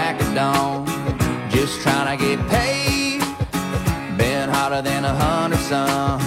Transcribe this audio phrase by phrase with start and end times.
[0.00, 0.86] back down
[1.50, 3.20] just tryna get paid
[4.16, 6.18] been hotter than a hundredsome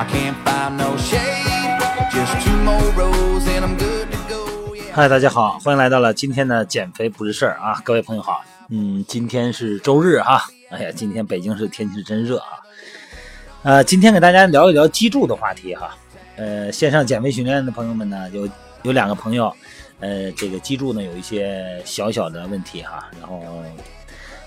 [0.00, 1.74] i can't find no shade
[2.14, 4.40] just two more rows and i'm good to go
[4.92, 12.62] 嗨，Hi, 大家好欢迎来到了今天的减肥不是事儿啊各位朋友好嗯今天是周日哈哎呀今天北京市天气是真热啊
[13.64, 15.96] 呃今天给大家聊一聊脊柱的话题哈
[16.36, 18.48] 呃线上减肥训练的朋友们呢有
[18.86, 19.52] 有两个朋友，
[19.98, 23.42] 呃，这个脊柱呢有一些小小的问题哈，然后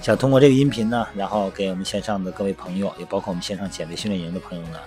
[0.01, 4.79] 想通过这个音频呢，然后给我们线上的各位朋友，也包括我们线上减肥训练营的朋友呢，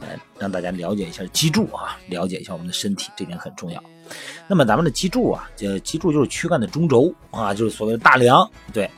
[0.00, 0.08] 呃，
[0.38, 3.82] 让大家了解一下脊柱啊，了解一下我们的身体，这点很重要。
[4.46, 8.90] 那么咱们的脊柱啊，这脊柱就是躯干的中轴啊，就是所谓的大梁，对，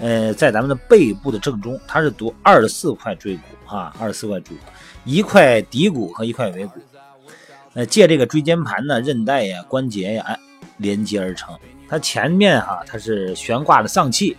[0.00, 4.62] 呃，在咱们的背部的正中，它是读二十四块椎骨啊，二十四块椎骨，
[5.04, 6.80] 一块骶骨和一块尾骨，
[7.78, 10.40] 呃，借这个椎间盘呢、韧带呀、关节呀，哎，
[10.78, 11.56] 连接而成。
[11.88, 14.36] 它前面哈、它是悬挂的脏器，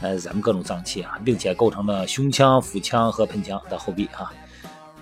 [0.00, 4.32] 呃，咱们各种脏器啊，并且构成了胸腔、腹腔和盆腔的后壁哈、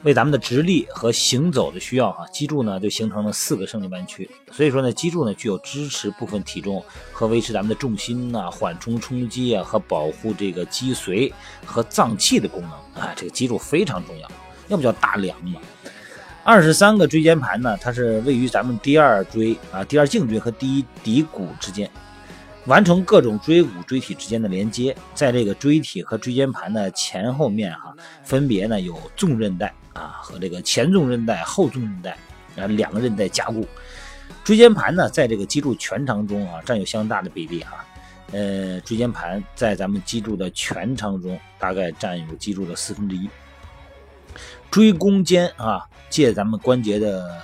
[0.03, 11.33] 为咱们的直立和行走的需要啊、脊柱呢就形成了四个生理弯曲，所以说呢，脊柱呢具有支持部分体重和维持咱们的重心呐、缓冲冲击啊和保护这个脊髓
[11.64, 14.28] 和脏器的功能啊，这个脊柱非常重要，
[14.66, 15.60] 要不叫大梁嘛。
[16.47, 21.91] 二十三个椎间盘呢，它是位于咱们第二椎啊、第二颈椎和第一骶骨之间，
[22.66, 24.97] 完成各种椎骨椎体之间的连接。
[25.12, 32.12] 在这个椎体和椎间盘的前后面哈、分别呢有纵韧带啊和这个前纵韧带、后纵韧带
[32.56, 33.66] 啊两个韧带加固。
[34.44, 37.84] 椎间盘呢，在这个脊柱全长中啊占有相当大的比例哈、
[38.31, 43.28] 呃，椎间盘在咱们脊柱的全长中大概占有脊柱的四分之一。
[44.70, 47.41] 椎弓间啊，借咱们关节的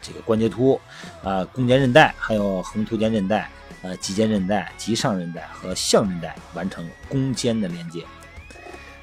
[0.00, 0.80] 这个关节突
[1.22, 3.50] 啊、弓间韧带，还有横突间韧带、
[3.82, 8.04] 呃肌间韧带、棘上韧带和项韧带完成弓间的连接。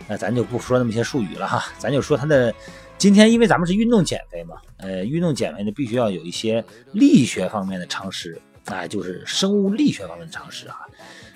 [0.08, 2.54] 那咱就不说那么些术语了哈， 咱就说它的。
[2.98, 10.82] 今天因为咱们是运动减肥嘛，呃，运动减肥呢必须要有一些力学方面的常识，啊、就是生物力学方面的常识啊。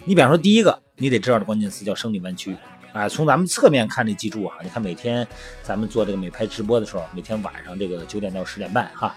[0.04, 2.56] 你比方说第一个，你得知道的关键词叫生理弯曲。
[2.96, 5.28] 啊，从咱们侧面看这脊柱啊，你看每天
[5.62, 9.14] 咱们做这个美拍直播的时候，每天晚上这个九点到十点半哈，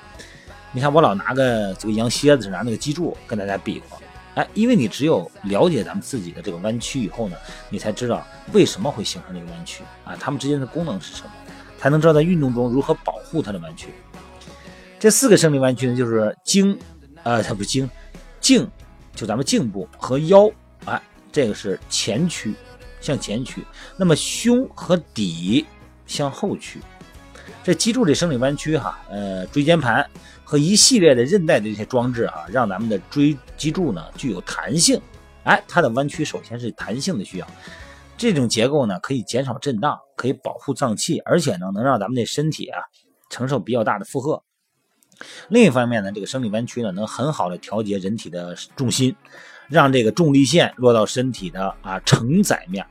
[0.73, 3.97] 你看我老拿个这个羊蝎子拿那个脊柱跟大家比划，
[4.35, 7.37] 哎，因为你只有了解咱们自己的这个弯曲以后呢，
[7.71, 11.31] 你才知道为什么会形成这个弯曲啊，它们之间的功能是什么，
[11.79, 13.91] 才能知道在运动中如何保护它的弯曲。
[14.99, 16.77] 这四个生理弯曲呢，就是颈，
[17.23, 17.89] 呃，它不是颈，
[18.41, 18.69] 颈
[19.15, 20.51] 就咱们颈部和腰，
[20.85, 21.01] 哎，
[21.31, 22.53] 这个是前屈。
[23.01, 23.65] 向前屈，
[23.97, 25.67] 那么胸和底
[26.07, 26.81] 向后屈。
[27.65, 30.09] 这脊柱这生理弯曲哈，呃，椎间盘
[30.45, 35.01] 和一系列的韧带的这些装置哈，让咱们的椎脊柱呢具有弹性。
[35.45, 37.47] 哎，它的弯曲首先是弹性的需要，
[38.17, 42.81] 这种结构呢可以减少震荡，可以保护脏器，而且呢能让咱们的身体啊
[43.31, 44.43] 承受比较大的负荷。
[45.49, 49.15] 另一方面呢，这个生理弯曲呢能很好的调节人体的重心。
[49.69, 52.85] 让这个重力线落到身体的啊承载面，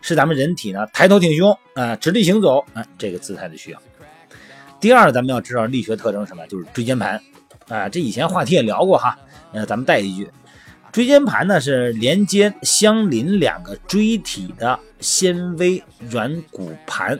[0.00, 3.82] 是咱们人体呢抬头挺胸啊直立行走啊这个姿态的需要。
[4.80, 7.20] 第二，咱们要知道力学特征什么，就是椎间盘。
[7.68, 9.18] 啊，这以前话题也聊过哈，
[9.52, 10.30] 呃，咱们带一句，
[10.92, 17.18] 椎间盘呢是连接相邻两个椎体的纤维软骨盘，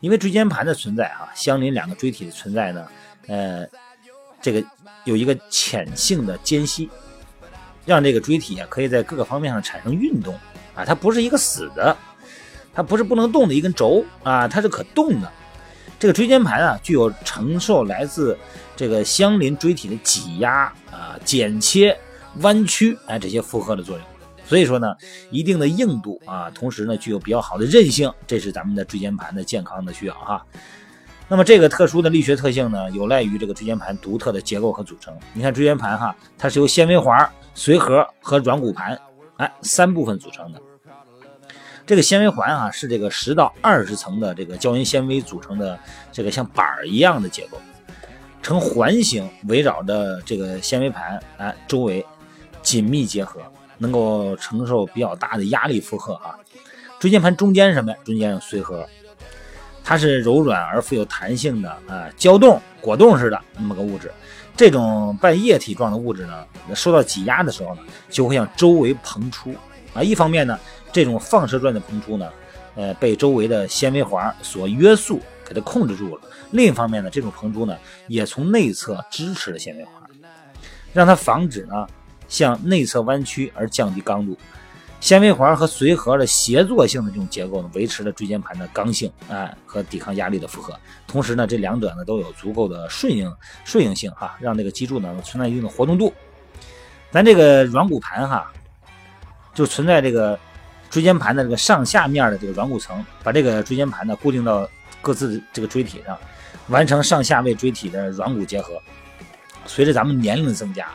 [0.00, 2.88] 因为椎间盘的存在啊，相邻两个椎体的存在呢，
[3.26, 3.66] 呃，
[4.40, 4.64] 这个
[5.04, 6.88] 有一个浅性的间隙。
[7.84, 10.34] 让这个椎体啊，可以在各个方面上产生运动
[10.74, 11.96] 啊，它不是一个死的，
[12.72, 15.30] 它不是不能动的一根轴啊，它是可动的。
[15.98, 18.36] 这个椎间盘啊，具有承受来自
[18.74, 21.96] 这个相邻椎体的挤压啊、剪切、
[22.40, 24.06] 弯曲哎这些负荷的作用。
[24.44, 24.94] 所以说呢，
[25.30, 30.44] 一定的硬度啊，同时呢，具有比较好的韧性，这是咱们的椎间盘的健康的需要哈。
[31.28, 35.16] 那么这个特殊的力学特性呢，有赖于这个椎间盘独特的结构和组成。
[35.32, 37.30] 你看椎间盘哈，它是由纤维环。
[37.54, 38.98] 髓核和软骨盘，
[39.36, 40.60] 哎，三部分组成的。
[41.84, 45.78] 这个纤维环啊，是这个十到二十层的这个胶原纤维组成的，
[46.12, 47.60] 这个像板儿一样的结构，
[48.40, 52.04] 呈环形围绕着这个纤维盘，哎，周围
[52.62, 53.40] 紧密结合，
[53.78, 56.38] 能够承受比较大的压力负荷啊。
[57.00, 57.98] 椎间盘中间什么呀？
[58.04, 58.88] 中间有髓核，
[59.82, 64.10] 它是柔软而富有弹性的啊，胶冻、果冻似的那么个物质。
[64.56, 66.44] 这种半液体状的物质呢，
[66.74, 69.54] 受到挤压的时候呢，就会向周围膨出
[69.94, 70.02] 啊。
[70.02, 70.58] 一方面呢，
[70.92, 72.30] 这种放射状的膨出呢，
[72.74, 77.76] 呃，被周围的纤维环所约束，给它控制住了；另一方面呢，这种膨出呢，
[78.08, 79.94] 也从内侧支持了纤维环，
[80.92, 81.86] 让它防止呢
[82.28, 84.36] 向内侧弯曲而降低刚度。
[85.02, 90.78] 纤维环和髓核的协作性的这种结构呢，维持了椎间盘的刚性啊和抵抗压力的负荷。
[91.08, 93.30] 同时呢，这两者呢都有足够的顺应
[93.64, 96.14] 顺应性哈，让这个脊柱呢存在一定的活动度。
[97.10, 98.52] 咱这个软骨盘哈，
[99.52, 100.38] 就存在这个
[100.88, 104.68] 椎间盘的这个上下面的这个软骨层，把这个椎间盘呢固定到
[105.00, 106.16] 各自这个椎体上，
[106.68, 108.80] 完成上下位椎体的软骨结合。
[109.66, 110.86] 随着咱们年龄的增加。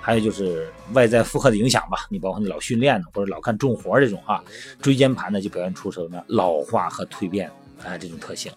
[0.00, 4.42] 还有就是外在负荷的影响吧，你包括你老训练呢，或者老干重活这种啊，
[4.80, 7.50] 椎间盘呢就表现出什么老化和蜕变
[7.84, 8.50] 啊这种特性。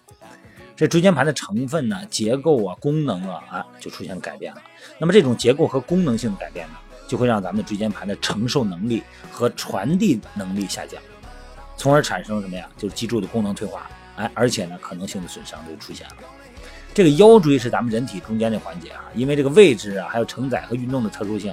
[0.76, 4.62] 这椎间盘的成分呢、结构啊、功能啊啊就出现了改变了。
[4.98, 6.74] 那么这种结构和功能性的改变呢，
[7.06, 11.00] 就会让咱们的椎间盘的承受能力和传递能力下降，
[11.76, 12.68] 从而产生什么呀？
[12.76, 16.16] 就是脊柱的功能退化，哎，而且呢可能性的损伤就出现了。
[16.94, 21.52] 这个腰椎是咱们人体中间的环节啊，因为这个位置啊，还有承载和运动的特殊性，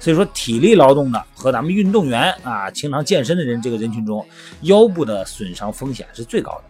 [0.00, 4.26] 所以说体力劳动的和咱们运动员啊，经常健身的人这个人群中，
[4.62, 6.64] 腰部的损伤风险是最高的。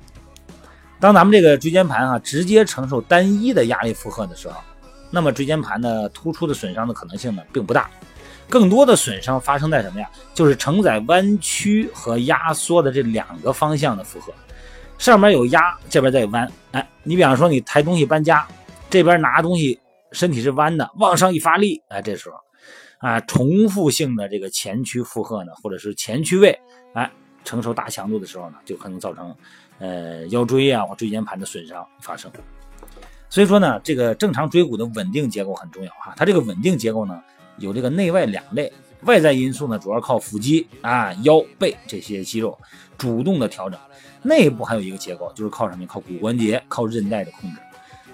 [1.01, 4.61] 当咱们这个椎间盘啊直接承受单一的压力负荷的时候，
[5.11, 7.89] 那么椎间盘的突出的损伤的可能性呢并不大，
[8.51, 10.11] 更多的损伤发生在什么呀？
[10.35, 14.31] 就是承载弯曲和压缩的这两个方向的负荷。
[15.01, 16.47] 上面有压，这边再弯。
[16.73, 18.47] 哎，你比方说你抬东西搬家，
[18.91, 19.81] 这边拿东西
[20.13, 22.37] 身体是弯的，往上一发力，哎，这时候
[22.99, 26.61] 啊，重复性的这个前屈负荷呢，或者是前屈位，
[26.93, 27.11] 哎，
[27.47, 29.35] 承受大强度的时候呢，就可能造成
[29.79, 32.31] 呃腰椎啊或椎间盘的损伤发生。
[33.31, 36.13] 所以说呢，这个正常椎骨的稳定结构很重要哈。
[36.15, 37.19] 它这个稳定结构呢，
[37.57, 38.71] 有这个内外两类。
[39.03, 42.59] 外在因素呢，主要靠腹肌啊、腰背这些肌肉
[42.99, 43.79] 主动的调整；
[44.23, 45.87] 内部还有一个结构，就是靠什么？
[45.87, 47.57] 靠骨关节、靠韧带的控制。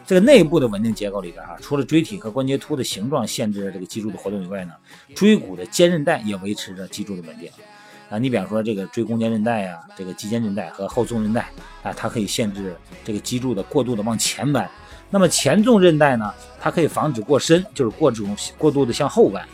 [0.07, 4.73] 这个内部的稳定结构里边啊，除了椎体和关节突的形状限制这个脊柱的活动以外呢，
[5.17, 7.51] 椎骨的肩韧带也维持着脊柱的稳定
[8.09, 8.17] 啊。
[8.17, 11.51] 你比方说这个椎弓间韧带呀，这个肌间韧带和后纵韧带
[11.83, 14.71] 啊，它可以限制这个脊柱的过度的往前弯。
[15.11, 19.45] 那么前纵韧带呢，它可以防止过深，就是过这种过度的向后弯。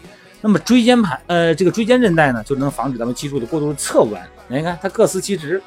[0.42, 4.20] 那么椎间盘，呃，这个椎间韧带呢，就能防止咱们脊柱的过度的侧弯。
[4.48, 5.62] 你看，它各司其职。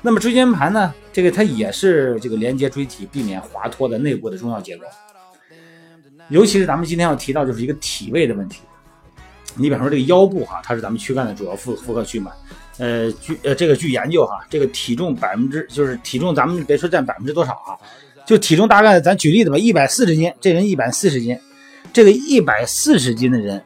[0.00, 4.84] 那么椎间盘呢，这个它也是这个连接椎体、避免滑脱的内部的重要结构。
[6.28, 8.60] 尤其是咱们今天要提到，就是一个体位的问题。
[9.56, 12.30] 你比方说这个腰部哈，它是咱们躯干的主要负负荷区嘛。
[12.78, 17.76] 呃，据呃这个据研究哈，这个体重百分之就是体重，咱们别说占百分之多少啊，
[18.24, 21.36] 就体重大概咱举例子吧，一百四十斤，这人一百四十斤，
[21.92, 23.60] 这个一百四十斤的人。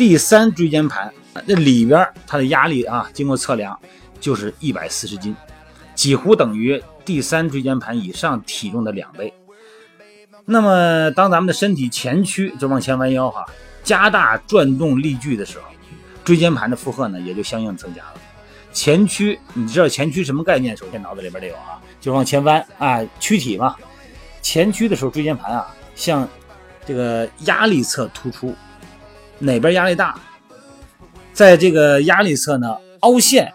[0.00, 1.12] 第三椎间盘
[1.46, 3.78] 这里边它的压力啊，经过测量
[4.18, 5.36] 就是一百四十斤，
[5.94, 9.30] 几乎等于第三椎间盘以上体重的两倍。
[10.46, 13.44] 那么当咱们的身体前屈就往前弯腰哈，
[13.84, 15.64] 加大转动力矩的时候，
[16.24, 18.14] 椎间盘的负荷呢也就相应增加了。
[18.72, 20.74] 前屈，你知道前屈什么概念？
[20.74, 23.76] 首先脑子里边得有啊，就往前弯啊，躯体嘛。
[24.40, 26.26] 前屈的时候，椎间盘啊向
[26.86, 28.56] 这个压力侧突出。
[29.42, 30.20] 哪边压力大，
[31.32, 33.50] 在这个压力侧呢凹陷，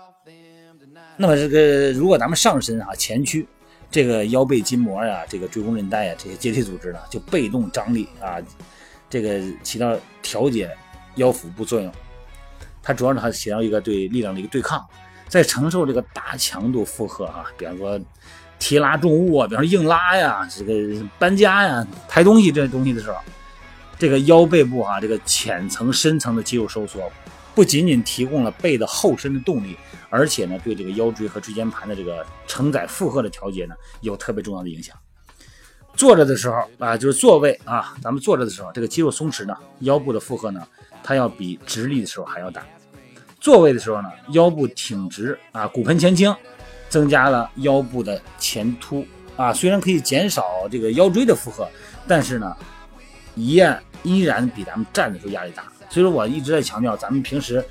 [1.15, 3.47] 那么这个如果咱们上身啊前屈，
[3.91, 8.37] 这个腰背筋膜呀、这个椎弓韧带呀这些结缔组织呢就被动张力啊，
[9.07, 10.69] 这个起到调节
[11.17, 11.93] 腰腹部作用。
[12.81, 14.83] 它主要是它起到一个对力量的一个对抗，
[15.27, 17.99] 在承受这个大强度负荷啊，比方说
[18.57, 23.17] 提拉重物啊，比方说硬拉呀、这个搬家呀、抬东西这些东西的时候。
[23.97, 27.09] 这个腰背部啊，这个浅层、深层的肌肉收缩，
[27.53, 29.77] 不仅仅提供了背的后伸的动力，
[30.09, 34.95] 而且呢，对这个腰椎和椎间盘的这个承载负荷的调节呢，有特别重要的影响。
[35.95, 40.61] 坐着的时候啊，就是座位啊，咱们坐着的时候，这个肌肉松弛呢，腰部的负荷呢，
[41.01, 42.65] 它要比直立的时候还要大。
[43.39, 46.35] 座位的时候呢，腰部挺直啊，骨盆前倾，
[46.89, 51.65] 增加了腰部的前凸啊，虽然可以减少这个腰椎的负荷，
[52.05, 52.53] 但是呢。
[53.35, 57.63] 一样依然比咱们站的时候压力大，所以说我一直在强调，咱们平时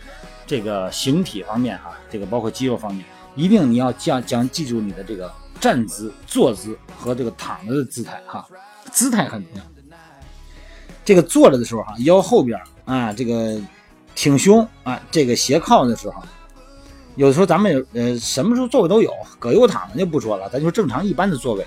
[0.47, 3.05] 这个形体方面哈，这个包括肌肉方面，
[3.35, 8.47] 一定你要将将记住你的这个站姿、坐姿和这个躺着的姿态哈，
[8.93, 9.63] 姿态很重要。
[11.05, 13.61] 这个坐着的时候哈，腰后边啊，这个
[14.15, 16.23] 挺胸啊，这个斜靠的时候，
[17.17, 21.67] 有的时候咱们呃什么时候座位都有，葛优躺着就不说了，咱就正常一般的座位，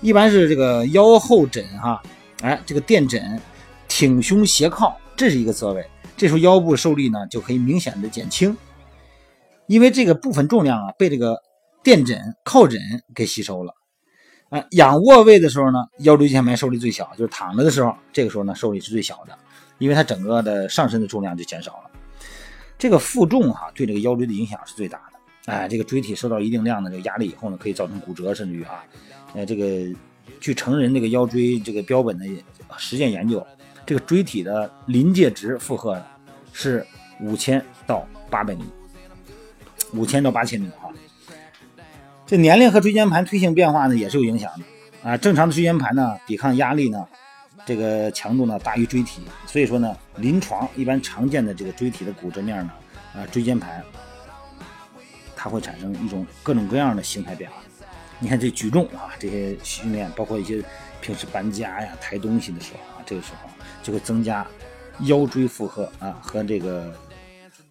[0.00, 2.02] 一般是这个腰后枕哈。
[2.42, 3.40] 哎，这个垫枕，
[3.88, 5.86] 挺胸斜靠，这是一个侧位。
[6.16, 8.56] 这时候腰部受力呢，就可以明显的减轻，
[9.66, 11.38] 因为这个部分重量啊，被这个
[11.82, 12.80] 垫枕、靠枕
[13.14, 13.74] 给吸收了。
[14.50, 19.36] 哎，仰卧位的时候呢，腰椎间盘受力最小，就是躺着的时候，这个时候呢，受力是最小的，
[19.78, 21.90] 因为它整个的上身的重量就减少了。
[22.78, 25.52] 这个负重哈对这个腰椎的影响是最大的。
[25.52, 28.84] 哎，这个椎体受到一定量的这个压力以后呢，可以造成骨折，甚至于哈，
[29.34, 29.64] 呃，这个
[30.46, 32.24] 据成人这个腰椎这个标本的
[32.78, 33.44] 实践研究，
[33.84, 36.00] 这个椎体的临界值负荷
[36.52, 36.86] 是
[37.18, 38.64] 五千到八百米，
[39.92, 40.88] 五千到八千米哈。
[42.24, 45.16] 这年龄和椎间盘推性变化呢也是有影响的啊。
[45.16, 47.04] 正常的椎间盘呢，抵抗压力呢。
[47.64, 52.70] 这个强度呢大于椎体，所以说呢，临床一般常见的这个椎体的骨折面呢，
[53.16, 53.82] 啊椎间盘，
[55.34, 57.56] 它会产生一种各种各样的形态变化。
[58.18, 60.62] 你看这举重啊，这些训练，包括一些
[61.00, 63.48] 平时搬家呀、抬东西的时候啊，这个时候
[63.82, 64.46] 就会增加
[65.00, 66.92] 腰椎负荷啊和这个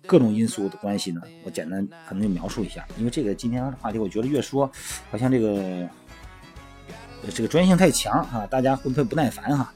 [0.05, 1.21] 各种因素的关系呢。
[1.43, 4.69] 我简单可能就描述一下，因为这个今天的话题，我觉得越说
[5.09, 5.89] 好像这个
[7.33, 9.73] 这个专业性太强啊，大家会不会不耐烦哈？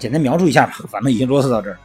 [0.00, 1.78] 简单描述一下吧， 反正已经啰嗦到这儿，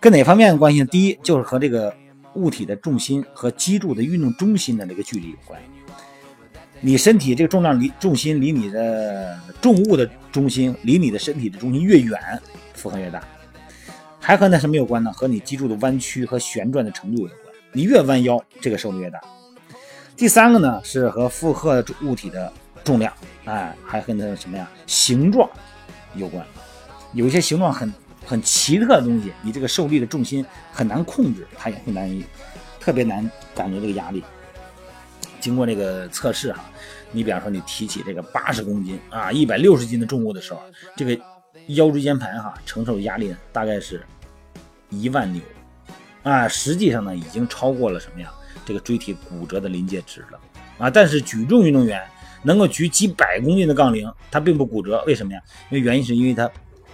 [0.00, 0.86] 跟哪方面的关系呢？
[0.86, 1.94] 第一就是和这个
[2.36, 5.60] 物体的重心和脊柱的运动中心的这个距离有关。
[6.80, 12.20] 你身体这个重量离重心离你的重物的中心离你的身体的中心越远，
[12.74, 13.22] 负荷越大。
[14.20, 15.12] 还和那什么有关呢？
[15.12, 17.38] 和你脊柱的弯曲和旋转的程度有关。
[17.72, 19.20] 你越弯腰，这个受力越大。
[20.16, 22.52] 第三个呢是和负荷物体的
[22.82, 23.12] 重量，
[23.44, 25.48] 哎，还和那什么呀形状
[26.14, 26.44] 有关。
[27.12, 27.92] 有一些形状很
[28.24, 32.24] 很奇特的东西，你这个受力的重心很难控制，它也会难以
[32.78, 34.22] 特别难感觉这个压力。
[35.44, 36.64] 经过这个测试哈，
[37.12, 40.62] 你比方说你提起这个八十公斤啊一百六十斤的重物的时候，
[40.96, 41.14] 这个
[41.66, 44.02] 腰椎间盘哈承受压力大概是
[44.88, 45.42] 一万牛
[46.22, 48.32] 啊，实际上呢已经超过了什么呀？
[48.64, 50.40] 这个椎体骨折的临界值了
[50.78, 50.88] 啊！
[50.88, 52.02] 但是举重运动员
[52.42, 55.40] 能够举几百公斤的杠铃，他并不骨折，为什么呀？
[55.68, 56.50] 因为原因是因为他。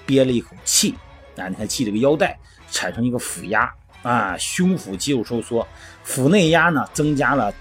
[0.06, 0.92] 憋了一口气
[1.36, 1.46] 啊！
[1.46, 2.36] 你看，系这个腰带
[2.68, 5.64] 产生一个腹压啊，胸腹肌肉收缩，
[6.02, 7.54] 腹内压呢增加了，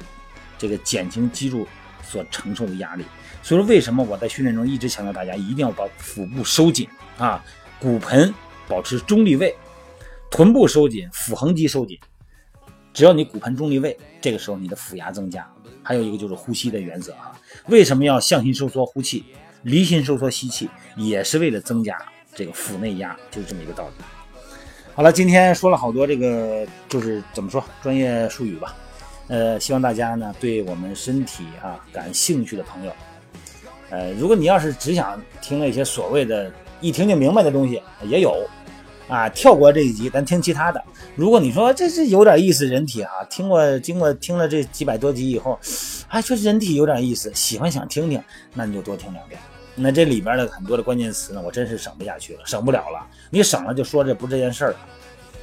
[0.59, 1.65] 这个减轻肌肉
[2.03, 3.03] 所承受的压力。
[3.41, 6.87] 所以说，为什么我在训练中一直强调大家一定要把腹部收紧
[7.17, 7.43] 啊，
[7.79, 8.31] 骨盆
[8.67, 9.55] 保持中立位，
[10.29, 11.97] 臀部收紧，腹横肌收紧。
[12.93, 15.49] 只要你骨盆中立位，这个时候你的腹压增加。
[15.81, 17.31] 还有一个就是呼吸的原则啊，
[17.67, 19.25] 为什么要向心收缩呼气，
[19.63, 21.97] 离心收缩吸气，也是为了增加。
[22.35, 23.93] 这个腹内压就是这么一个道理。
[24.93, 28.75] 好了，今天说了好多这个，就是怎么说专业术语吧。
[29.29, 32.91] 呃，希望大家呢对我们身体啊感兴趣的朋友，
[33.91, 38.43] 呃，如果你要是只想听那些所谓的一听就明白的东西，也有
[39.07, 40.83] 啊，跳过这一集，咱听其他的。
[41.15, 45.59] 如果你说这是有点意思，人体啊，听过经过听了这几百多集以后，
[46.07, 48.21] 还确实人体有点意思，喜欢想听听，
[48.53, 49.39] 那你就多听两遍。
[49.75, 53.05] 那这里边的很多的关键词呢，我真是省不下去了，省不了了。
[53.29, 54.79] 你省了就说这不是这件事儿了。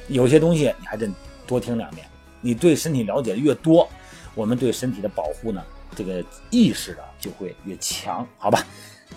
[0.07, 1.09] 有些东西你还得
[1.45, 2.05] 多听两遍。
[2.41, 3.89] 你对身体了解的越多，
[4.35, 5.63] 我们对身体的保护呢，
[5.95, 8.65] 这个意识呢就会越强，好吧？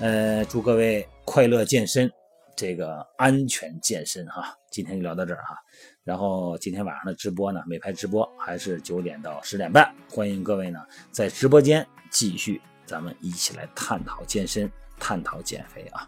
[0.01, 2.11] 呃，祝各位快乐健身，
[2.57, 4.57] 这个安全健身哈。
[4.71, 5.57] 今天就聊到这儿哈。
[6.05, 14.71] 然后今天晚上的直播呢，美拍直播还是九点到十点半，欢迎各位呢在直播间继续咱们一起来探讨健身。
[15.03, 16.07] 探讨减肥啊。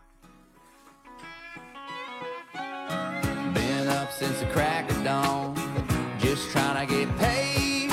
[6.34, 7.90] Just trying to get paid.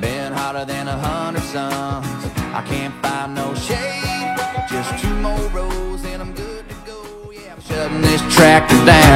[0.00, 2.06] Been hotter than a hundred suns.
[2.52, 4.34] I can't find no shade.
[4.68, 7.30] Just two more rows and I'm good to go.
[7.30, 9.06] Yeah, I'm shutting this tractor down.